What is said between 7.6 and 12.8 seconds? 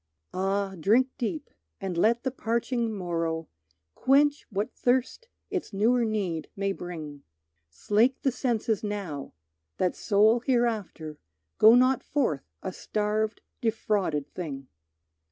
Slake the senses now, that soul hereafter Go not forth a